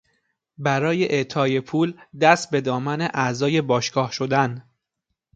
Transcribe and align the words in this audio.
برای 0.57 1.07
اعطای 1.07 1.61
پول 1.61 1.99
دست 2.21 2.51
به 2.51 2.61
دامن 2.61 3.01
اعضای 3.13 3.61
باشگاه 3.61 4.11
شدن 4.11 4.69